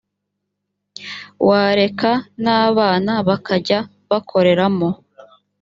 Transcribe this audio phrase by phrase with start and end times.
[1.47, 2.11] wareka
[2.43, 4.89] n’ abana bakajya bakoreramo.